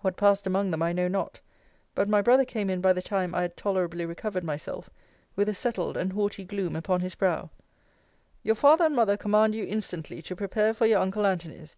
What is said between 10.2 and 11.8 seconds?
to prepare for your uncle Antony's.